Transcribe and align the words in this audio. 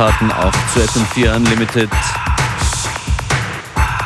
Zutaten 0.00 0.32
auch 0.32 0.52
zu 0.72 0.80
FM4 0.80 1.36
Unlimited. 1.36 1.90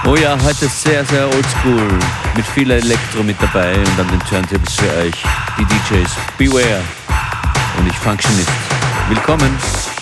Oh 0.05 0.17
ja, 0.17 0.37
heute 0.43 0.67
sehr, 0.67 1.05
sehr 1.05 1.27
oldschool. 1.27 1.89
Mit 2.35 2.45
viel 2.47 2.69
Elektro 2.73 3.23
mit 3.23 3.41
dabei 3.41 3.77
und 3.77 4.01
an 4.01 4.09
den 4.09 4.19
Turntables 4.29 4.75
für 4.75 4.93
euch 4.97 5.15
die 5.57 5.65
DJs 5.65 6.11
Beware 6.37 6.83
und 7.79 7.87
ich 7.87 7.97
Functionist. 7.97 8.51
Willkommen! 9.09 9.94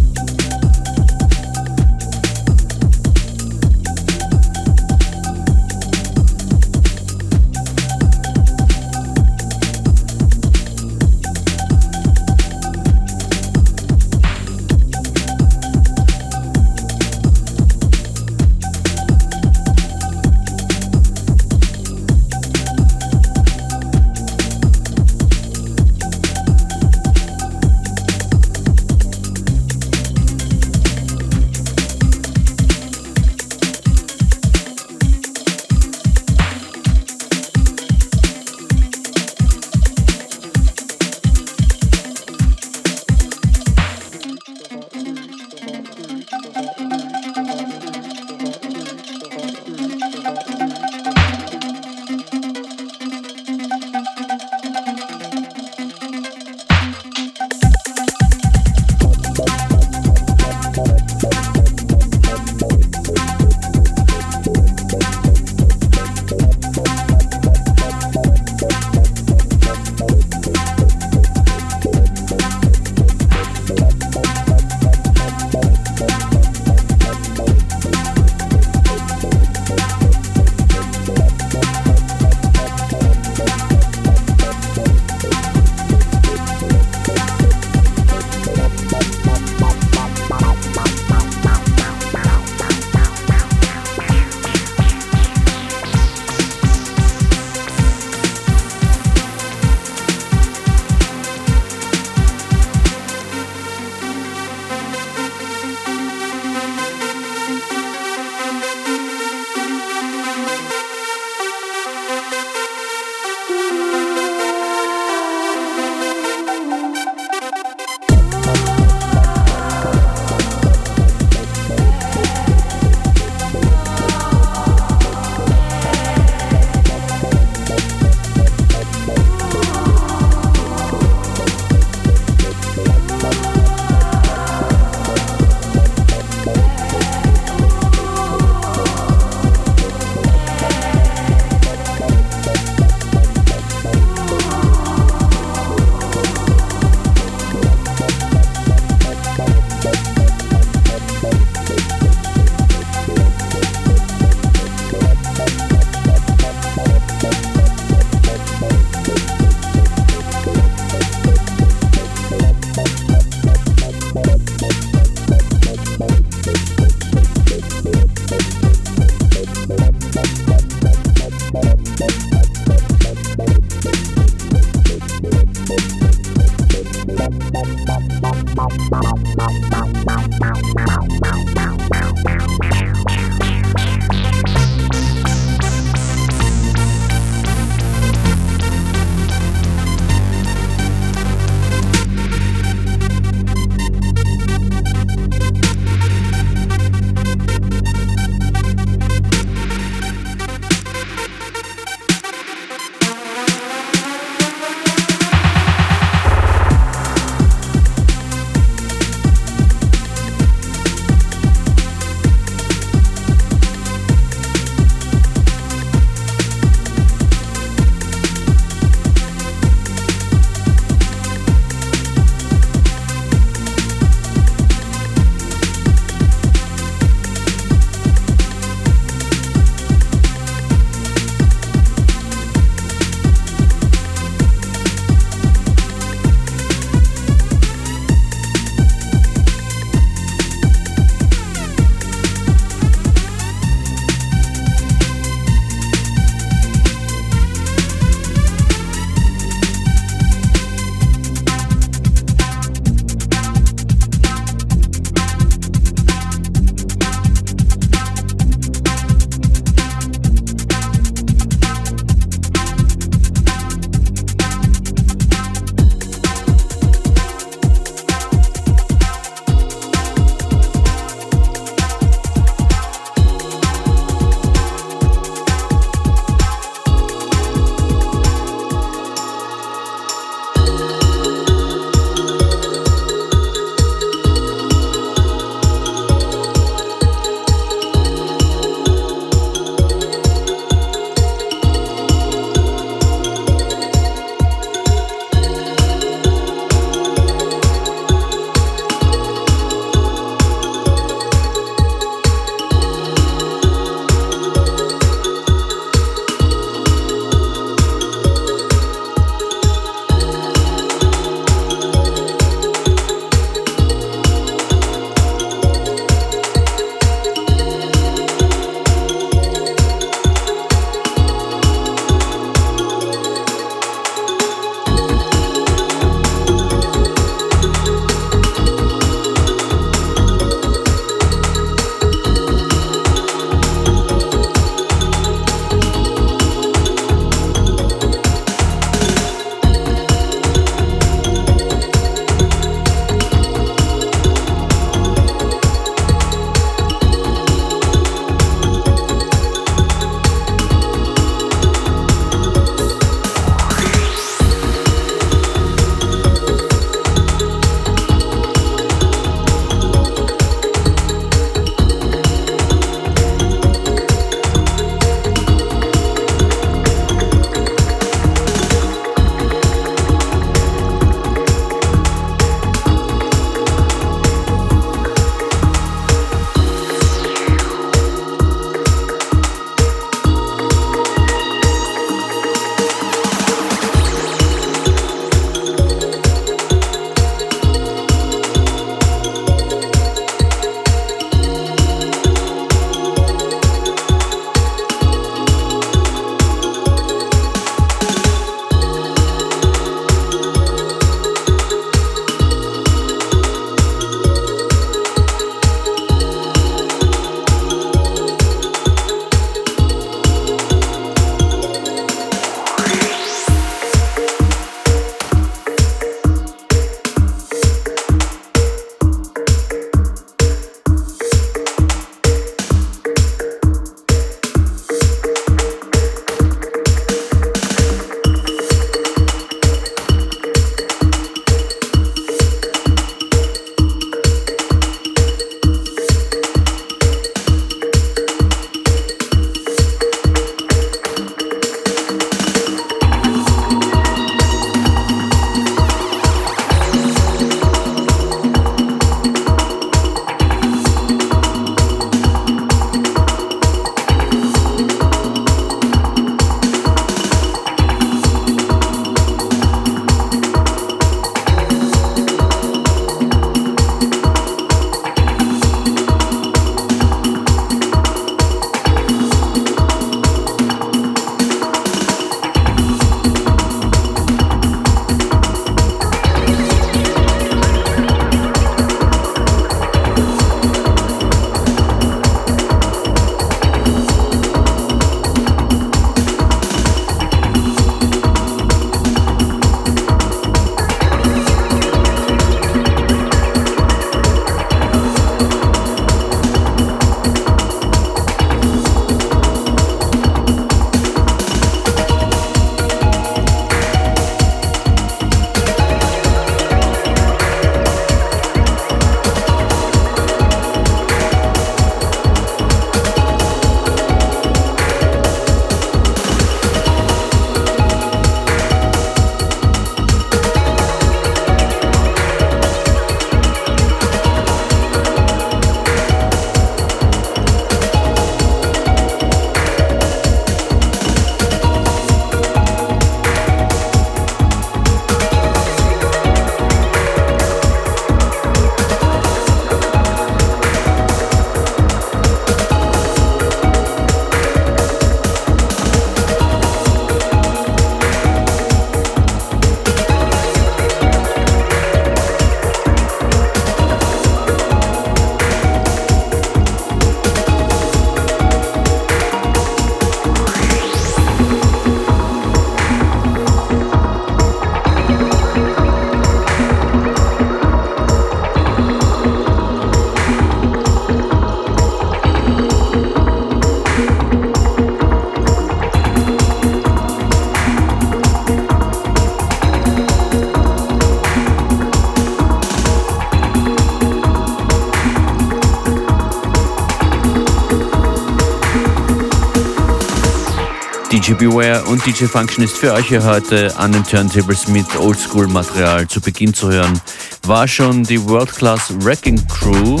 DJ 591.28 591.34
Beware 591.34 591.84
und 591.84 592.06
DJ 592.06 592.24
Function 592.24 592.64
ist 592.64 592.78
für 592.78 592.94
euch 592.94 593.08
hier 593.08 593.22
heute 593.22 593.76
an 593.76 593.92
den 593.92 594.02
Turntables 594.02 594.66
mit 594.66 594.96
Oldschool-Material 594.96 596.08
zu 596.08 596.22
Beginn 596.22 596.54
zu 596.54 596.72
hören. 596.72 596.98
War 597.42 597.68
schon 597.68 598.02
die 598.02 598.24
World 598.26 598.50
Class 598.50 598.94
Wrecking 599.00 599.46
Crew 599.46 600.00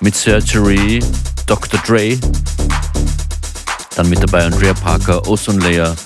mit 0.00 0.14
Surgery, 0.14 1.02
Dr. 1.46 1.80
Dre, 1.84 2.16
dann 3.96 4.08
mit 4.08 4.22
dabei 4.22 4.44
Andrea 4.44 4.74
Parker, 4.74 5.26
Ozone 5.26 5.58
Layer, 5.58 5.96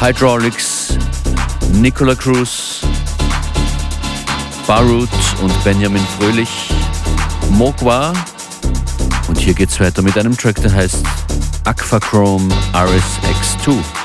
Hydraulics, 0.00 0.98
Nicola 1.72 2.14
Cruz, 2.14 2.82
Barut 4.66 5.08
und 5.40 5.64
Benjamin 5.64 6.06
Fröhlich, 6.18 6.68
Mogwa 7.48 8.12
und 9.28 9.38
hier 9.38 9.54
geht's 9.54 9.80
weiter 9.80 10.02
mit 10.02 10.18
einem 10.18 10.36
Track, 10.36 10.60
der 10.60 10.74
heißt 10.74 10.98
Aquachrome 11.64 12.52
RSX2. 12.72 14.03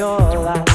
your 0.00 0.38
life. 0.38 0.69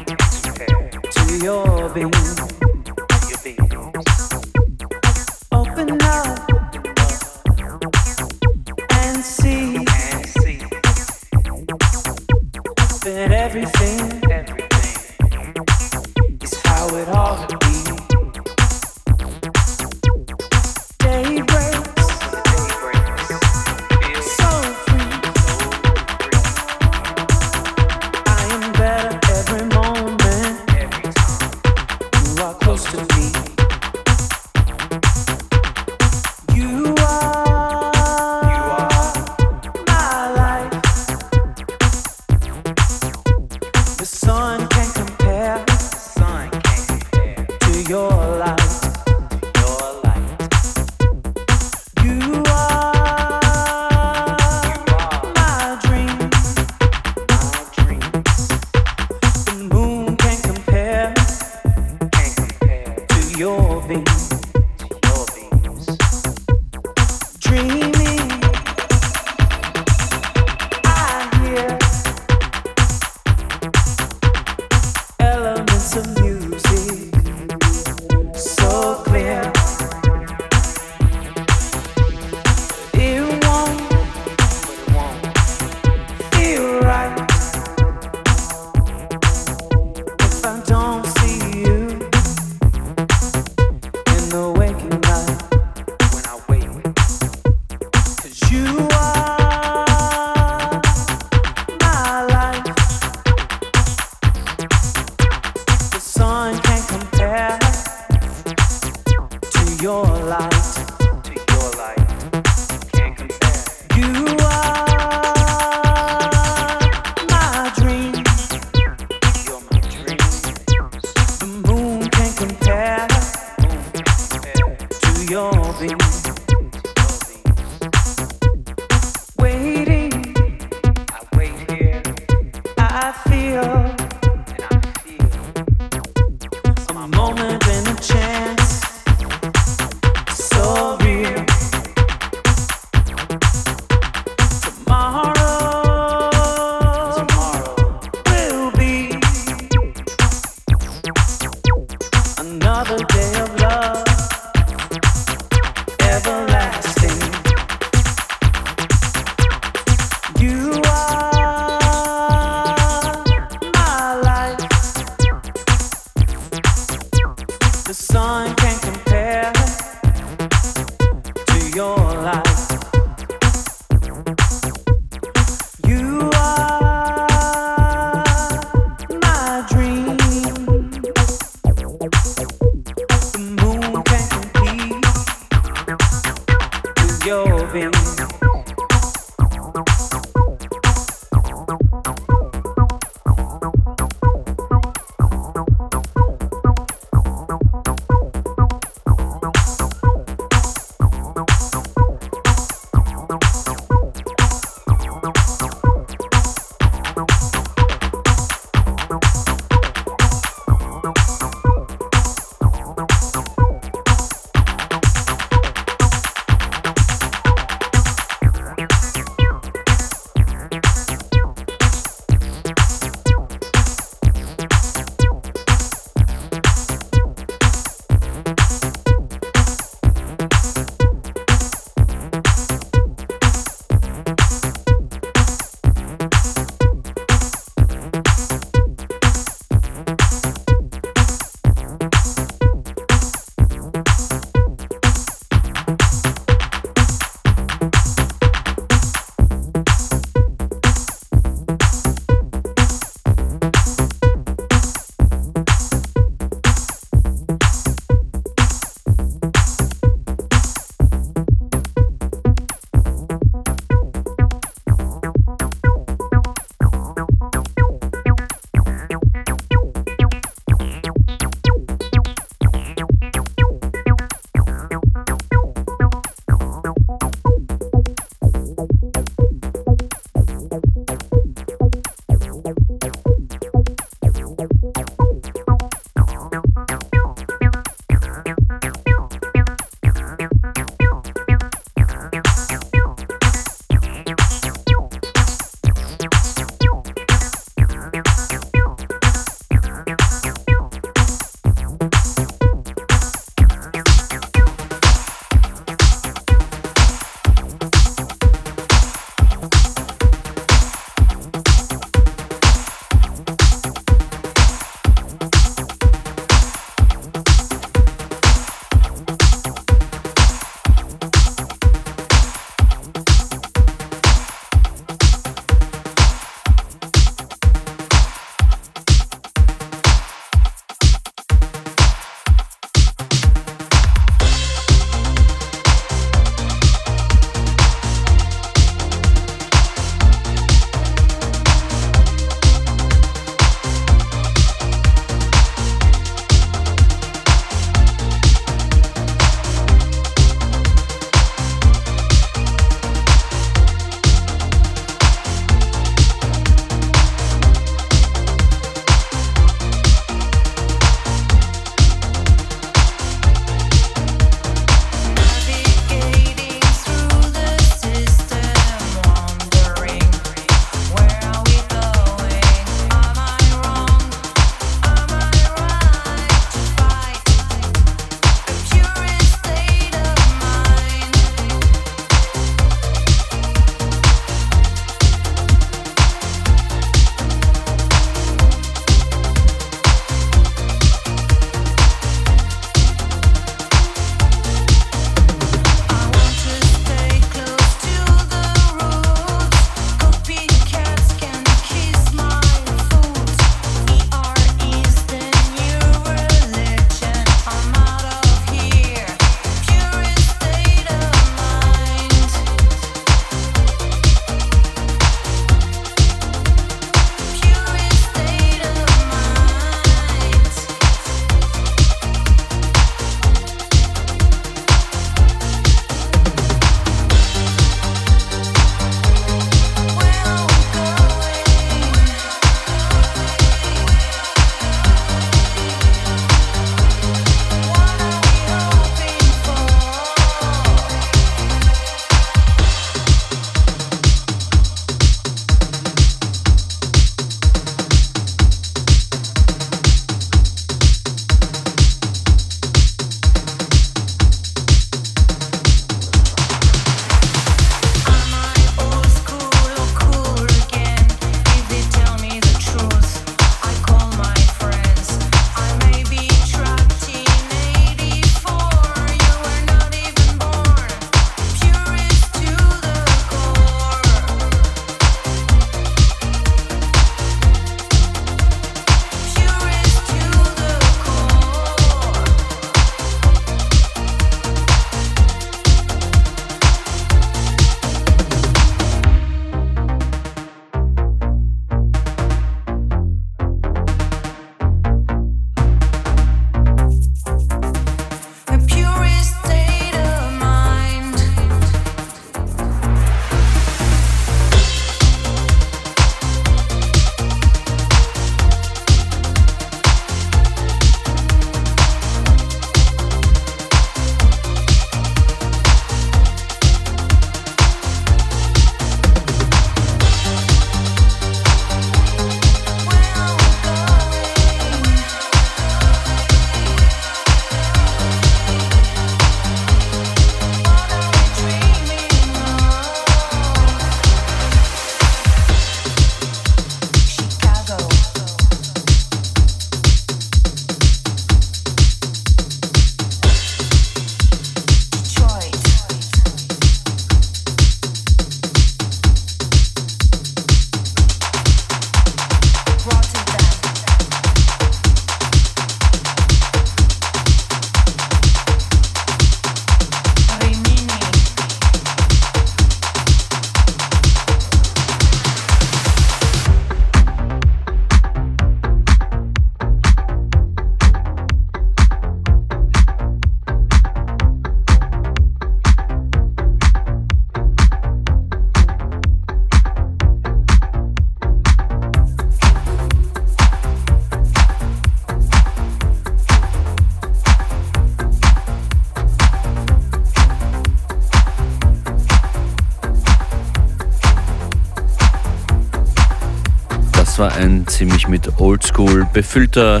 Oldschool 599.02 599.26
befüllter 599.32 600.00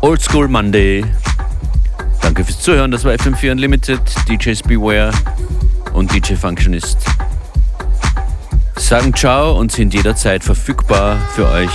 Oldschool 0.00 0.46
Monday. 0.46 1.04
Danke 2.22 2.44
fürs 2.44 2.60
Zuhören, 2.60 2.92
das 2.92 3.04
war 3.04 3.12
FM4 3.12 3.50
Unlimited, 3.50 4.00
DJs 4.28 4.62
Beware 4.62 5.10
und 5.94 6.14
DJ 6.14 6.34
Functionist. 6.34 6.98
Sagen 8.76 9.12
Ciao 9.14 9.58
und 9.58 9.72
sind 9.72 9.94
jederzeit 9.94 10.44
verfügbar 10.44 11.18
für 11.34 11.48
euch 11.48 11.72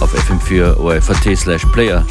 auf 0.00 0.14
FM4 0.14 0.76
OFAT 0.78 1.36
slash 1.36 1.66
Player. 1.72 2.06